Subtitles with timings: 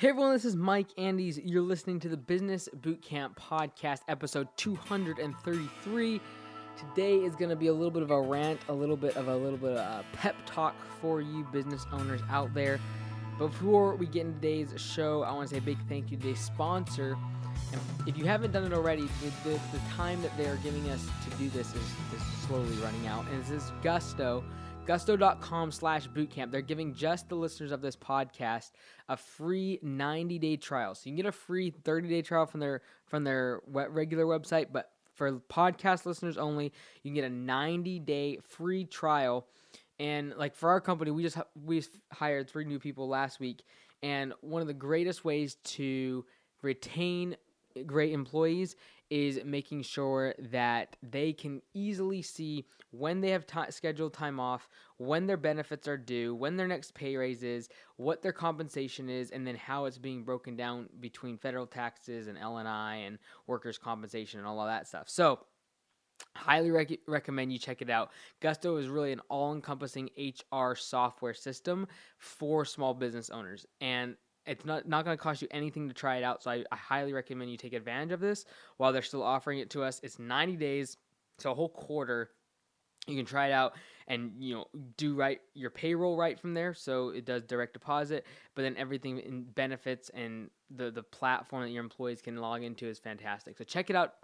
[0.00, 1.38] Hey everyone, this is Mike Andes.
[1.40, 6.20] You're listening to the Business Bootcamp Podcast, episode 233.
[6.74, 9.28] Today is going to be a little bit of a rant, a little bit of
[9.28, 12.80] a little bit of a pep talk for you business owners out there.
[13.36, 16.22] Before we get into today's show, I want to say a big thank you to
[16.22, 17.18] today's sponsor.
[17.70, 20.88] And if you haven't done it already, the, the, the time that they are giving
[20.88, 23.26] us to do this is, is slowly running out.
[23.30, 24.44] And this is Gusto
[24.86, 26.50] gusto.com slash bootcamp.
[26.50, 28.72] They're giving just the listeners of this podcast
[29.08, 30.94] a free 90 day trial.
[30.94, 34.68] So you can get a free 30 day trial from their from their regular website
[34.72, 36.72] but for podcast listeners only
[37.02, 39.46] you can get a 90 day free trial.
[39.98, 43.62] And like for our company we just we hired three new people last week.
[44.02, 46.24] And one of the greatest ways to
[46.62, 47.36] retain
[47.86, 48.76] great employees
[49.10, 54.68] is making sure that they can easily see when they have t- scheduled time off,
[54.98, 59.30] when their benefits are due, when their next pay raise is, what their compensation is,
[59.30, 64.38] and then how it's being broken down between federal taxes and L&I and workers' compensation
[64.38, 65.08] and all of that stuff.
[65.08, 65.40] So,
[66.36, 68.10] highly rec- recommend you check it out.
[68.40, 71.86] Gusto is really an all-encompassing HR software system
[72.18, 74.16] for small business owners, and
[74.50, 76.42] it's not, not going to cost you anything to try it out.
[76.42, 78.44] So I, I highly recommend you take advantage of this
[78.78, 80.00] while they're still offering it to us.
[80.02, 80.96] It's 90 days,
[81.38, 82.30] so a whole quarter.
[83.06, 83.74] You can try it out
[84.08, 88.26] and you know do right your payroll right from there so it does direct deposit
[88.54, 92.86] but then everything in benefits and the the platform that your employees can log into
[92.86, 94.14] is fantastic so check it out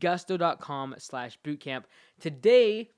[0.00, 1.84] gusto.com slash bootcamp
[2.18, 2.90] today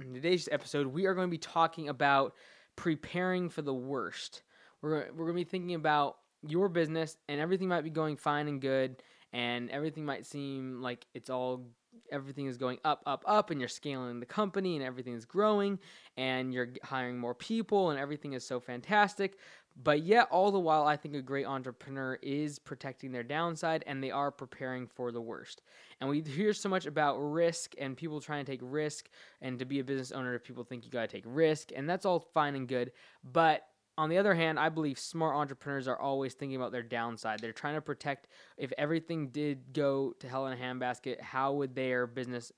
[0.00, 2.34] in today's episode we are going to be talking about
[2.74, 4.42] preparing for the worst
[4.80, 8.48] we're, we're going to be thinking about your business and everything might be going fine
[8.48, 11.66] and good and everything might seem like it's all
[12.10, 15.78] everything is going up up up and you're scaling the company and everything is growing
[16.16, 19.38] and you're hiring more people and everything is so fantastic.
[19.82, 24.02] But yet all the while i think a great entrepreneur is protecting their downside and
[24.02, 25.62] they are preparing for the worst.
[26.00, 29.08] And we hear so much about risk and people trying to take risk
[29.40, 31.88] and to be a business owner if people think you got to take risk and
[31.88, 32.92] that's all fine and good.
[33.24, 33.66] But
[33.98, 37.40] on the other hand, I believe smart entrepreneurs are always thinking about their downside.
[37.40, 41.74] They're trying to protect if everything did go to hell in a handbasket, how would
[41.74, 42.52] their business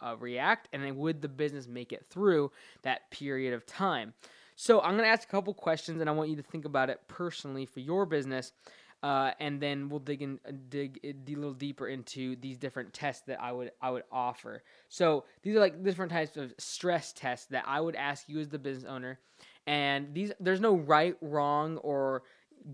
[0.00, 4.14] uh, react, and then would the business make it through that period of time?
[4.56, 6.90] So I'm going to ask a couple questions, and I want you to think about
[6.90, 8.52] it personally for your business.
[9.00, 12.92] Uh, and then we'll dig in, uh, dig, dig a little deeper into these different
[12.92, 14.64] tests that I would I would offer.
[14.88, 18.48] So these are like different types of stress tests that I would ask you as
[18.48, 19.20] the business owner,
[19.68, 22.22] and these there's no right, wrong, or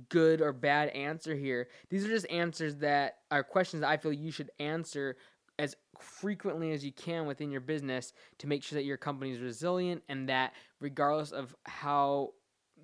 [0.08, 1.68] good or bad answer here.
[1.90, 5.16] These are just answers that are questions that I feel you should answer
[5.58, 9.40] as frequently as you can within your business to make sure that your company is
[9.40, 12.30] resilient and that regardless of how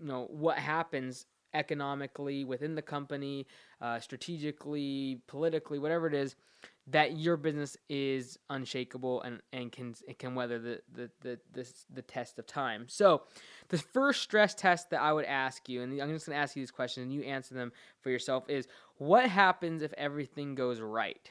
[0.01, 3.47] you know what happens economically within the company,
[3.81, 6.37] uh, strategically, politically, whatever it is,
[6.87, 12.03] that your business is unshakable and, and can can weather the the, the the the
[12.03, 12.87] test of time.
[12.89, 13.23] So,
[13.69, 16.57] the first stress test that I would ask you, and I'm just going to ask
[16.57, 20.81] you these questions, and you answer them for yourself, is what happens if everything goes
[20.81, 21.31] right?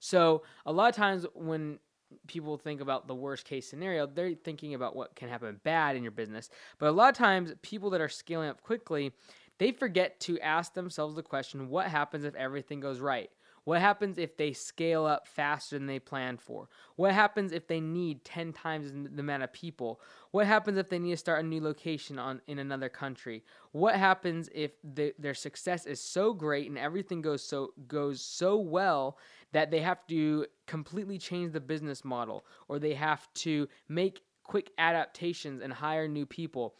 [0.00, 1.78] So, a lot of times when
[2.26, 6.02] people think about the worst case scenario, they're thinking about what can happen bad in
[6.02, 6.50] your business.
[6.78, 9.12] But a lot of times, people that are scaling up quickly,
[9.58, 13.30] they forget to ask themselves the question what happens if everything goes right?
[13.64, 16.68] What happens if they scale up faster than they planned for?
[16.96, 20.00] What happens if they need 10 times the amount of people?
[20.32, 23.42] What happens if they need to start a new location on in another country?
[23.72, 28.58] What happens if the, their success is so great and everything goes so goes so
[28.58, 29.18] well
[29.52, 34.72] that they have to completely change the business model or they have to make quick
[34.76, 36.74] adaptations and hire new people?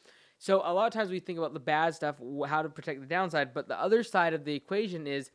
[0.44, 2.16] So a lot of times we think about the bad stuff,
[2.46, 5.30] how to protect the downside, but the other side of the equation is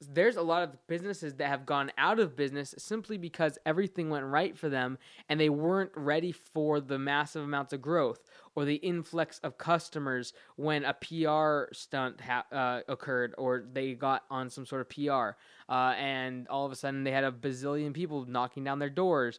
[0.00, 4.24] there's a lot of businesses that have gone out of business simply because everything went
[4.24, 4.96] right for them
[5.28, 8.20] and they weren't ready for the massive amounts of growth
[8.54, 14.22] or the influx of customers when a PR stunt ha- uh, occurred or they got
[14.30, 15.36] on some sort of PR
[15.70, 19.38] uh, and all of a sudden they had a bazillion people knocking down their doors.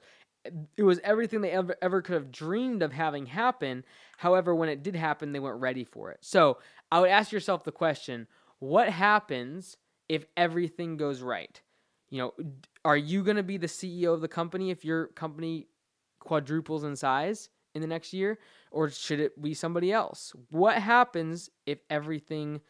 [0.76, 3.84] It was everything they ever, ever could have dreamed of having happen.
[4.18, 6.20] However, when it did happen, they weren't ready for it.
[6.22, 6.58] So
[6.92, 8.28] I would ask yourself the question
[8.60, 9.78] what happens?
[10.10, 11.60] if everything goes right.
[12.10, 12.34] You know,
[12.86, 15.68] are you going to be the CEO of the company if your company
[16.20, 18.40] quadruples in size in the next year
[18.72, 20.34] or should it be somebody else?
[20.50, 22.62] What happens if everything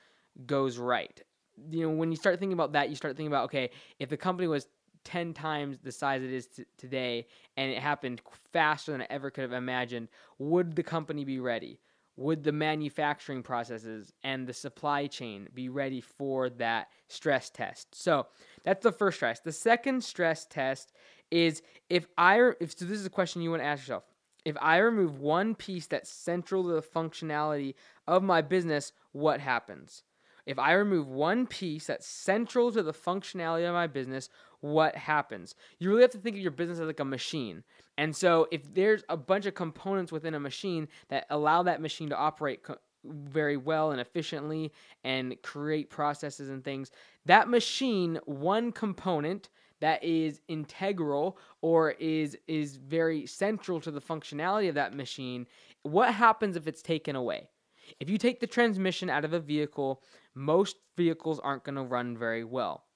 [0.46, 1.22] goes right?
[1.70, 3.70] You know, when you start thinking about that, you start thinking about okay,
[4.00, 4.68] if the company was
[5.04, 8.22] 10 times the size it is t- today and it happened
[8.52, 11.80] faster than I ever could have imagined, would the company be ready?
[12.18, 17.94] would the manufacturing processes and the supply chain be ready for that stress test?
[17.94, 18.26] So
[18.64, 19.40] that's the first stress.
[19.40, 20.92] The second stress test
[21.30, 24.04] is if I if so this is a question you want to ask yourself.
[24.46, 27.76] If I remove one piece that's central to the functionality
[28.08, 30.04] of my business, what happens?
[30.46, 34.30] If I remove one piece that's central to the functionality of my business,
[34.62, 35.56] what happens?
[35.80, 37.64] You really have to think of your business as like a machine.
[37.98, 42.10] And so if there's a bunch of components within a machine that allow that machine
[42.10, 44.72] to operate co- very well and efficiently
[45.04, 46.92] and create processes and things,
[47.26, 49.50] that machine, one component
[49.80, 55.46] that is integral or is is very central to the functionality of that machine,
[55.84, 57.48] what happens if it's taken away?
[58.00, 60.04] If you take the transmission out of a vehicle,
[60.36, 62.87] most vehicles aren't going to run very well.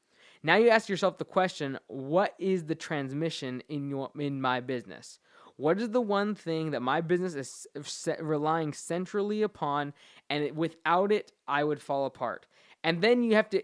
[0.43, 5.19] Now you ask yourself the question, what is the transmission in your in my business?
[5.57, 7.35] What is the one thing that my business
[7.75, 9.93] is relying centrally upon
[10.29, 12.47] and without it I would fall apart?
[12.83, 13.61] And then you have to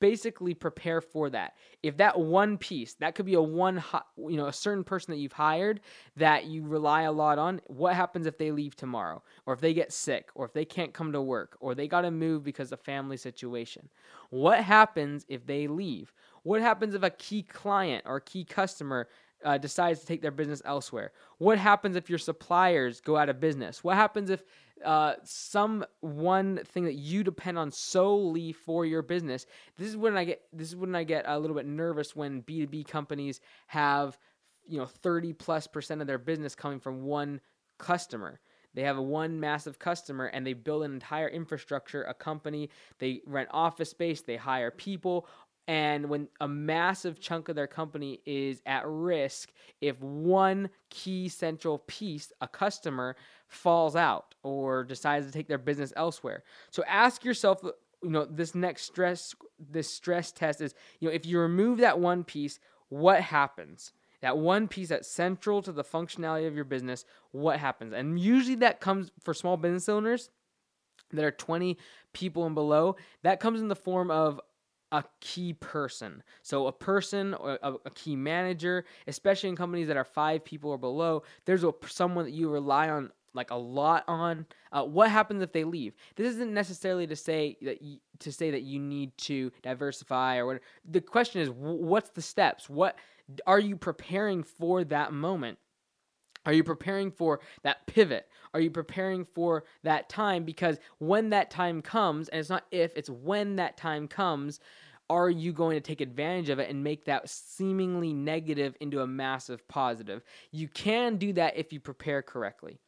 [0.00, 1.54] basically prepare for that.
[1.82, 3.82] If that one piece, that could be a one,
[4.16, 5.80] you know, a certain person that you've hired
[6.16, 7.60] that you rely a lot on.
[7.66, 10.92] What happens if they leave tomorrow, or if they get sick, or if they can't
[10.92, 13.88] come to work, or they got to move because of family situation?
[14.30, 16.12] What happens if they leave?
[16.42, 19.08] What happens if a key client or key customer
[19.44, 21.12] uh, decides to take their business elsewhere?
[21.38, 23.82] What happens if your suppliers go out of business?
[23.82, 24.44] What happens if
[24.84, 29.46] uh, some one thing that you depend on solely for your business?
[29.76, 32.40] This is when I get this is when I get a little bit nervous when
[32.40, 34.18] B two B companies have
[34.66, 37.40] you know thirty plus percent of their business coming from one
[37.78, 38.40] customer.
[38.74, 42.68] They have a one massive customer and they build an entire infrastructure, a company,
[42.98, 45.26] they rent office space, they hire people,
[45.68, 51.78] and when a massive chunk of their company is at risk, if one key central
[51.86, 53.16] piece, a customer,
[53.48, 56.44] falls out or decides to take their business elsewhere.
[56.70, 61.26] So ask yourself, you know, this next stress, this stress test is, you know, if
[61.26, 63.92] you remove that one piece, what happens?
[64.22, 67.92] That one piece that's central to the functionality of your business, what happens?
[67.92, 70.30] And usually that comes for small business owners
[71.12, 71.76] that are 20
[72.12, 74.40] people and below, that comes in the form of
[74.96, 76.22] a key person.
[76.42, 80.70] So a person or a, a, key manager, especially in companies that are five people
[80.70, 84.46] or below, there's a, someone that you rely on like a lot on.
[84.72, 85.94] Uh, what happens if they leave?
[86.16, 90.46] This isn't necessarily to say that you, to say that you need to diversify or
[90.46, 90.60] what.
[90.90, 92.68] The question is, what's the steps?
[92.70, 92.96] What
[93.46, 95.58] are you preparing for that moment?
[96.46, 98.28] Are you preparing for that pivot?
[98.54, 100.44] Are you preparing for that time?
[100.44, 104.60] Because when that time comes, and it's not if, it's when that time comes,
[105.08, 109.06] are you going to take advantage of it and make that seemingly negative into a
[109.06, 110.22] massive positive?
[110.50, 112.78] You can do that if you prepare correctly.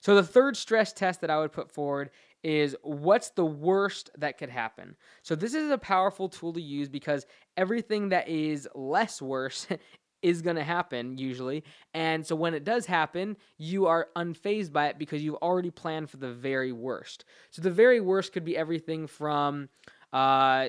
[0.00, 2.10] So, the third stress test that I would put forward
[2.42, 4.96] is what's the worst that could happen?
[5.22, 7.26] So, this is a powerful tool to use because
[7.56, 9.66] everything that is less worse
[10.22, 11.64] is going to happen usually.
[11.94, 16.10] And so when it does happen, you are unfazed by it because you've already planned
[16.10, 17.24] for the very worst.
[17.50, 19.68] So the very worst could be everything from
[20.12, 20.68] uh,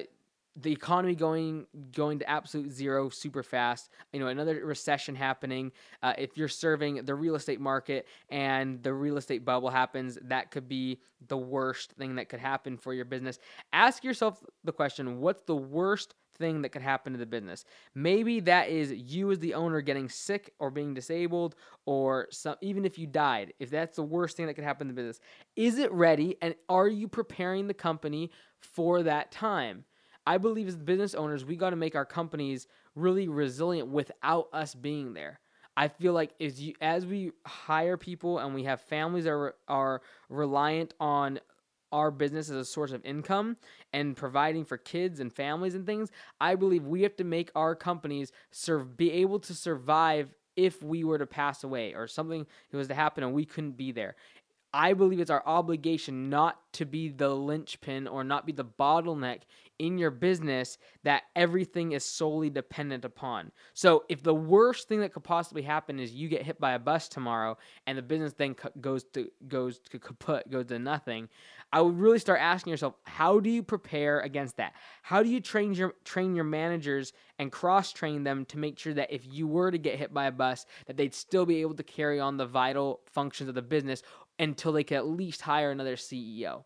[0.56, 5.72] the economy going going to absolute zero super fast you know another recession happening
[6.04, 10.52] uh, if you're serving the real estate market and the real estate bubble happens that
[10.52, 13.40] could be the worst thing that could happen for your business
[13.72, 17.64] ask yourself the question what's the worst thing that could happen to the business.
[17.94, 21.56] Maybe that is you as the owner getting sick or being disabled
[21.86, 24.94] or some, even if you died, if that's the worst thing that could happen to
[24.94, 25.20] the business.
[25.56, 29.86] Is it ready and are you preparing the company for that time?
[30.26, 34.76] I believe as business owners, we got to make our companies really resilient without us
[34.76, 35.40] being there.
[35.78, 39.56] I feel like as you as we hire people and we have families that are,
[39.68, 41.40] are reliant on
[41.92, 43.58] our business as a source of income
[43.94, 46.10] and providing for kids and families and things,
[46.40, 51.04] I believe we have to make our companies serve be able to survive if we
[51.04, 54.16] were to pass away or something was to happen and we couldn't be there.
[54.74, 59.42] I believe it's our obligation not to be the linchpin or not be the bottleneck
[59.82, 63.52] in your business that everything is solely dependent upon.
[63.74, 66.80] So, if the worst thing that could possibly happen is you get hit by a
[66.80, 71.30] bus tomorrow and the business then goes to goes to kaput, goes to nothing,
[71.74, 74.74] I would really start asking yourself, how do you prepare against that?
[75.02, 78.94] How do you train your train your managers and cross train them to make sure
[78.94, 81.74] that if you were to get hit by a bus, that they'd still be able
[81.74, 84.04] to carry on the vital functions of the business
[84.40, 86.64] until they can at least hire another CEO?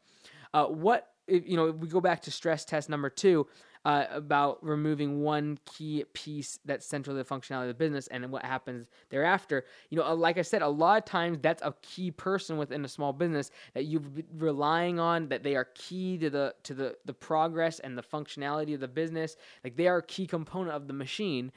[0.53, 3.47] Uh, what you know, if we go back to stress test number two
[3.85, 8.29] uh, about removing one key piece that's central to the functionality of the business and
[8.31, 9.63] what happens thereafter.
[9.91, 12.83] You know, uh, like I said, a lot of times that's a key person within
[12.83, 16.73] a small business that you've been relying on, that they are key to the to
[16.73, 19.35] the the progress and the functionality of the business.
[19.63, 21.51] Like they are a key component of the machine.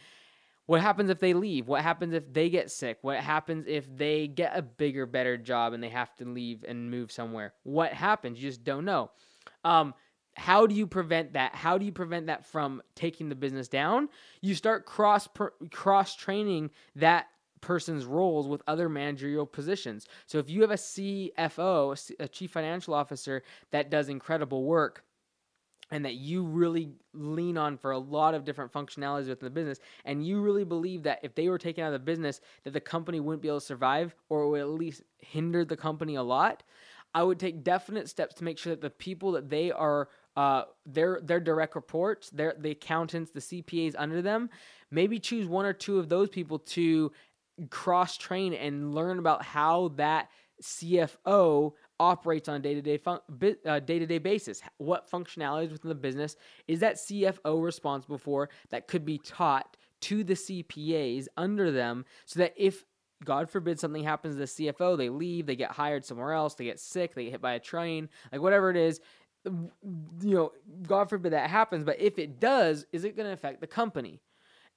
[0.68, 1.66] What happens if they leave?
[1.66, 2.98] What happens if they get sick?
[3.00, 6.90] What happens if they get a bigger, better job and they have to leave and
[6.90, 7.54] move somewhere?
[7.62, 8.38] What happens?
[8.38, 9.10] You just don't know.
[9.64, 9.94] Um,
[10.36, 11.54] how do you prevent that?
[11.54, 14.10] How do you prevent that from taking the business down?
[14.42, 17.28] You start cross per, cross training that
[17.62, 20.06] person's roles with other managerial positions.
[20.26, 25.02] So if you have a CFO, a chief financial officer that does incredible work,
[25.90, 29.78] and that you really lean on for a lot of different functionalities within the business
[30.04, 32.80] and you really believe that if they were taken out of the business that the
[32.80, 36.62] company wouldn't be able to survive or would at least hinder the company a lot
[37.14, 40.62] i would take definite steps to make sure that the people that they are uh,
[40.86, 44.48] their their direct reports their the accountants the cpas under them
[44.90, 47.10] maybe choose one or two of those people to
[47.70, 50.28] cross train and learn about how that
[50.62, 53.20] cfo operates on a day-to-day fun-
[53.66, 54.60] uh, day-to-day basis.
[54.78, 56.36] What functionalities within the business
[56.66, 62.40] is that cfo responsible for that could be taught to the cpas under them so
[62.40, 62.84] that if
[63.24, 66.64] god forbid something happens to the cfo they leave they get hired somewhere else they
[66.64, 69.00] get sick they get hit by a train like whatever it is
[69.44, 69.70] you
[70.22, 70.52] know
[70.86, 74.20] god forbid that happens but if it does is it going to affect the company?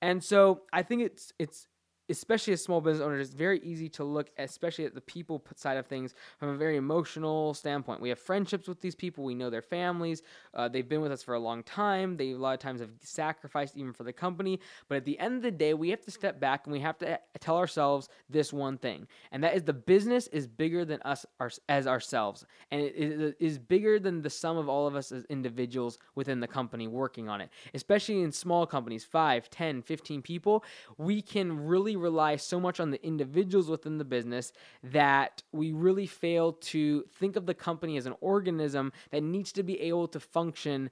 [0.01, 1.67] And so i think it's it's
[2.09, 5.77] especially as small business owners, it's very easy to look, especially at the people side
[5.77, 8.01] of things, from a very emotional standpoint.
[8.01, 9.23] We have friendships with these people.
[9.23, 10.21] We know their families.
[10.53, 12.17] Uh, they've been with us for a long time.
[12.17, 14.59] They a lot of times have sacrificed even for the company.
[14.87, 16.97] But at the end of the day, we have to step back and we have
[16.99, 21.25] to tell ourselves this one thing, and that is the business is bigger than us
[21.69, 25.97] as ourselves, and it is bigger than the sum of all of us as individuals
[26.15, 27.49] within the company working on it.
[27.73, 30.63] Especially in small companies, 5, 10, 15 people,
[30.97, 34.51] we can really rely so much on the individuals within the business
[34.83, 39.63] that we really fail to think of the company as an organism that needs to
[39.63, 40.89] be able to function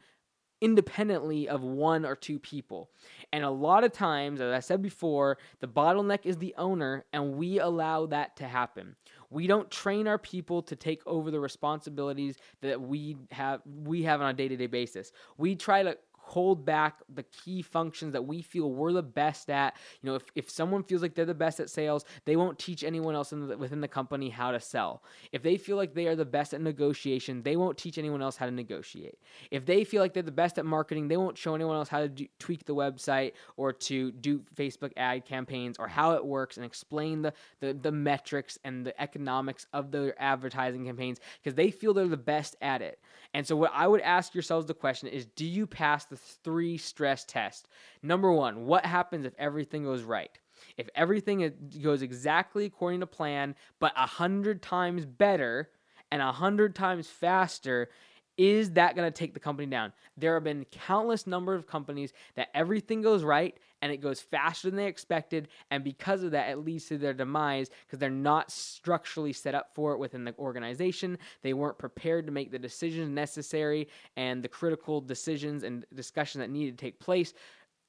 [0.62, 2.90] independently of one or two people.
[3.32, 7.36] And a lot of times, as I said before, the bottleneck is the owner, and
[7.36, 8.96] we allow that to happen.
[9.30, 14.22] We don't train our people to take over the responsibilities that we have we have
[14.22, 15.12] on a day-to-day basis.
[15.38, 15.98] We try to
[16.30, 19.76] hold back the key functions that we feel we're the best at.
[20.02, 22.84] You know, if, if someone feels like they're the best at sales, they won't teach
[22.84, 25.04] anyone else the, within the company how to sell.
[25.32, 28.38] If they feel like they are the best at negotiation, they won't teach anyone else
[28.38, 29.18] how to negotiate.
[29.50, 32.02] If they feel like they're the best at marketing, they won't show anyone else how
[32.02, 36.58] to do, tweak the website or to do Facebook ad campaigns or how it works
[36.58, 41.72] and explain the, the, the metrics and the economics of their advertising campaigns because they
[41.72, 43.00] feel they're the best at it.
[43.34, 46.78] And so, what I would ask yourselves the question is do you pass the three
[46.78, 47.68] stress tests?
[48.02, 50.32] Number one, what happens if everything goes right?
[50.78, 55.70] If everything goes exactly according to plan, but a hundred times better
[56.12, 57.90] and a hundred times faster,
[58.38, 59.92] is that going to take the company down?
[60.18, 64.70] There have been countless number of companies that everything goes right and it goes faster
[64.70, 68.52] than they expected, and because of that, it leads to their demise because they're not
[68.52, 71.18] structurally set up for it within the organization.
[71.42, 76.50] They weren't prepared to make the decisions necessary and the critical decisions and discussions that
[76.50, 77.34] needed to take place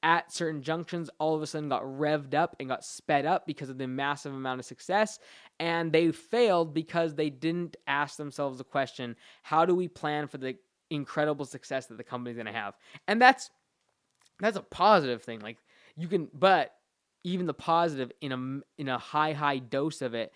[0.03, 3.69] at certain junctions all of a sudden got revved up and got sped up because
[3.69, 5.19] of the massive amount of success.
[5.59, 10.39] And they failed because they didn't ask themselves the question how do we plan for
[10.39, 10.57] the
[10.91, 12.77] incredible success that the company's going to have?
[13.09, 13.51] And that's
[14.41, 15.41] that's a positive thing.
[15.41, 15.59] Like
[15.97, 16.75] you can, but
[17.25, 20.33] even the positive in a in a high high dose of it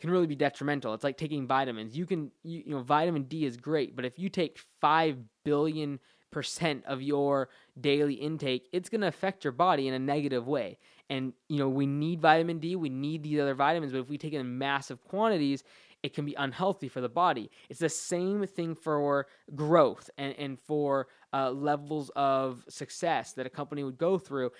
[0.00, 0.94] can really be detrimental.
[0.94, 1.96] It's like taking vitamins.
[1.96, 6.00] You can you, you know vitamin D is great, but if you take 5 billion
[6.30, 7.48] percent of your
[7.80, 10.78] daily intake, it's going to affect your body in a negative way.
[11.08, 14.16] And you know, we need vitamin D, we need these other vitamins, but if we
[14.16, 15.64] take it in massive quantities,
[16.02, 17.50] it can be unhealthy for the body.
[17.68, 23.50] It's the same thing for growth and, and for uh, levels of success that a
[23.50, 24.52] company would go through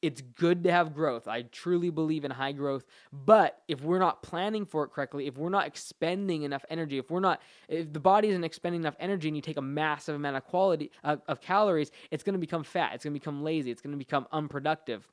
[0.00, 1.26] it's good to have growth.
[1.26, 2.84] I truly believe in high growth.
[3.12, 7.10] But if we're not planning for it correctly, if we're not expending enough energy, if
[7.10, 10.36] we're not, if the body isn't expending enough energy and you take a massive amount
[10.36, 12.92] of quality uh, of calories, it's going to become fat.
[12.94, 13.70] It's going to become lazy.
[13.70, 15.08] It's going to become unproductive.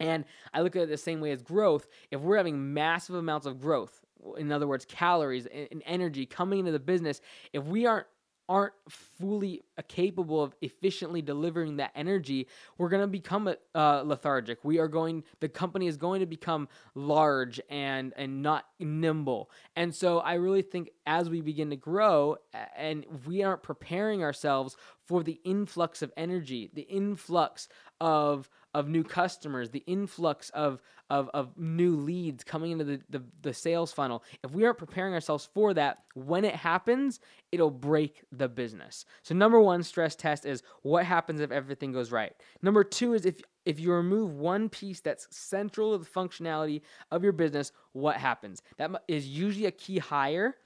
[0.00, 0.24] And
[0.54, 1.86] I look at it the same way as growth.
[2.10, 4.00] If we're having massive amounts of growth,
[4.36, 7.20] in other words, calories and energy coming into the business,
[7.52, 8.06] if we aren't
[8.48, 14.64] aren't fully capable of efficiently delivering that energy, we're going to become uh, lethargic.
[14.64, 19.50] We are going, the company is going to become large and and not nimble.
[19.76, 22.36] And so I really think as we begin to grow,
[22.76, 24.76] and we aren't preparing ourselves
[25.06, 27.68] for the influx of energy, the influx
[28.00, 33.22] of of new customers, the influx of of, of new leads coming into the, the,
[33.40, 34.22] the sales funnel.
[34.44, 37.18] If we aren't preparing ourselves for that, when it happens,
[37.50, 39.06] it'll break the business.
[39.22, 42.34] So number one stress test is what happens if everything goes right.
[42.62, 47.22] Number two is if if you remove one piece that's central to the functionality of
[47.22, 48.62] your business, what happens?
[48.78, 50.56] That is usually a key hire.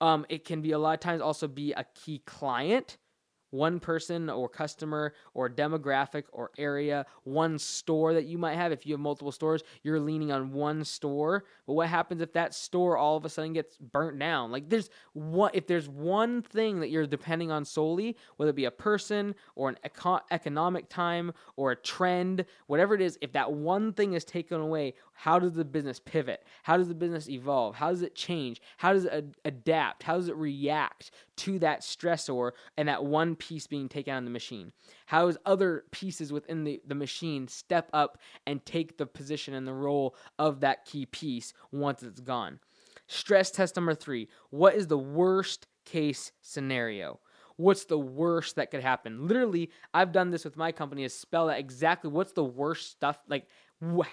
[0.00, 2.98] Um, it can be a lot of times also be a key client
[3.54, 8.72] one person or customer or demographic or area, one store that you might have.
[8.72, 11.44] If you have multiple stores, you're leaning on one store.
[11.66, 14.50] But what happens if that store all of a sudden gets burnt down?
[14.50, 18.64] Like there's one if there's one thing that you're depending on solely, whether it be
[18.64, 23.52] a person or an eco- economic time or a trend, whatever it is, if that
[23.52, 26.44] one thing is taken away, how does the business pivot?
[26.64, 27.76] How does the business evolve?
[27.76, 28.60] How does it change?
[28.78, 30.02] How does it ad- adapt?
[30.02, 34.24] How does it react to that stressor and that one piece being taken out of
[34.24, 34.72] the machine?
[35.06, 39.66] How does other pieces within the, the machine step up and take the position and
[39.66, 42.60] the role of that key piece once it's gone?
[43.06, 47.20] Stress test number three What is the worst case scenario?
[47.56, 49.28] what's the worst that could happen.
[49.28, 53.18] Literally, I've done this with my company is spell out exactly what's the worst stuff
[53.28, 53.46] like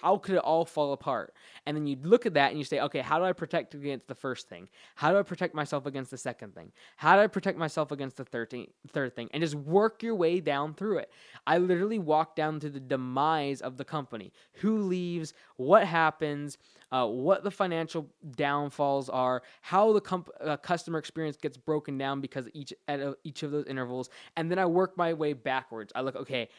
[0.01, 1.34] how could it all fall apart?
[1.66, 4.08] And then you look at that and you say, okay, how do I protect against
[4.08, 4.70] the first thing?
[4.96, 6.72] How do I protect myself against the second thing?
[6.98, 8.68] How do I protect myself against the third thing?
[8.90, 11.12] Third thing, and just work your way down through it.
[11.46, 14.34] I literally walk down to the demise of the company.
[14.56, 15.34] Who leaves?
[15.58, 16.58] What happens?
[16.92, 19.44] Uh, what the financial downfalls are?
[19.62, 23.66] How the comp- uh, customer experience gets broken down because each at each of those
[23.66, 25.94] intervals, and then I work my way backwards.
[25.96, 26.50] I look, okay,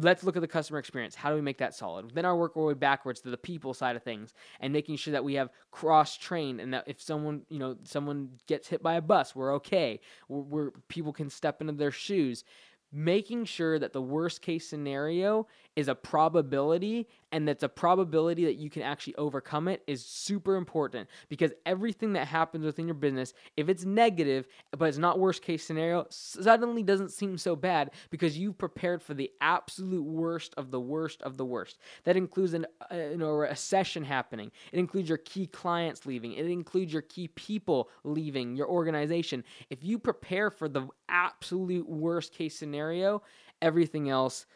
[0.00, 1.14] let's look at the customer experience.
[1.14, 2.12] How do we make that solid?
[2.14, 5.12] Then I work our way backwards to the people side of things and making sure
[5.12, 8.94] that we have cross trained and that if someone, you know, someone gets hit by
[8.94, 10.00] a bus, we're okay.
[10.28, 12.44] We're, we're people can step into their shoes
[12.92, 15.46] making sure that the worst case scenario
[15.78, 20.56] is a probability and that's a probability that you can actually overcome it is super
[20.56, 25.40] important because everything that happens within your business if it's negative but it's not worst
[25.40, 30.72] case scenario suddenly doesn't seem so bad because you've prepared for the absolute worst of
[30.72, 31.78] the worst of the worst.
[32.04, 34.50] That includes an uh, you know a recession happening.
[34.72, 36.32] It includes your key clients leaving.
[36.32, 39.44] It includes your key people leaving your organization.
[39.70, 43.22] If you prepare for the absolute worst case scenario
[43.60, 44.46] everything else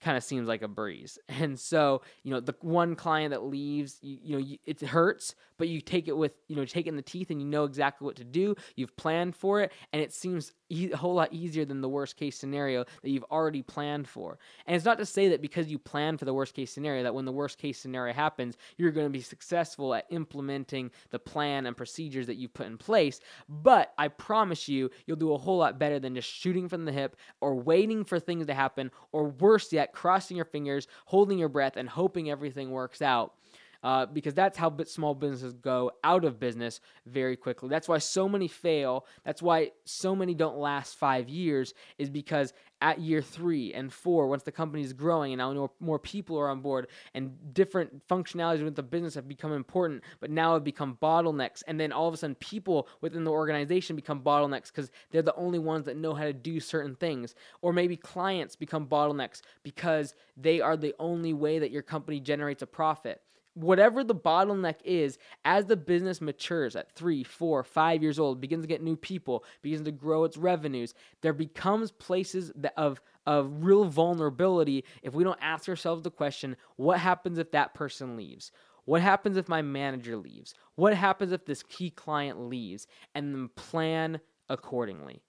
[0.00, 1.18] kind of seems like a breeze.
[1.40, 5.36] And so, you know, the one client that leaves, you, you know, you, it hurts,
[5.56, 7.64] but you take it with, you know, take it in the teeth and you know
[7.64, 8.56] exactly what to do.
[8.74, 12.16] You've planned for it and it seems e- a whole lot easier than the worst
[12.16, 14.38] case scenario that you've already planned for.
[14.66, 17.14] And it's not to say that because you plan for the worst case scenario that
[17.14, 21.66] when the worst case scenario happens, you're going to be successful at implementing the plan
[21.66, 25.58] and procedures that you've put in place, but I promise you, you'll do a whole
[25.58, 29.28] lot better than just shooting from the hip or waiting for things to happen or
[29.28, 33.34] worse yet, crossing your fingers, holding your breath and hoping everything works out
[33.82, 37.68] uh, because that's how small businesses go out of business very quickly.
[37.68, 39.06] That's why so many fail.
[39.24, 44.28] That's why so many don't last five years, is because at year three and four,
[44.28, 48.58] once the company is growing and now more, people are on board and different functionalities
[48.58, 51.62] within the business have become important, but now have become bottlenecks.
[51.66, 55.34] And then all of a sudden, people within the organization become bottlenecks because they're the
[55.34, 57.34] only ones that know how to do certain things.
[57.62, 62.62] Or maybe clients become bottlenecks because they are the only way that your company generates
[62.62, 63.20] a profit
[63.58, 68.62] whatever the bottleneck is, as the business matures at three, four, five years old, begins
[68.64, 73.84] to get new people, begins to grow its revenues, there becomes places of of real
[73.84, 78.50] vulnerability if we don't ask ourselves the question, what happens if that person leaves?
[78.86, 80.54] What happens if my manager leaves?
[80.76, 82.86] What happens if this key client leaves?
[83.14, 84.18] And then plan
[84.48, 85.20] accordingly.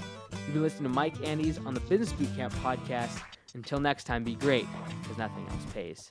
[0.00, 3.20] You've been listening to Mike Andes on the Business Bootcamp podcast.
[3.54, 4.66] Until next time, be great,
[5.02, 6.10] because nothing else pays.